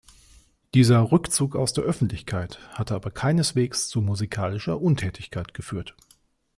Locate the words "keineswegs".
3.11-3.87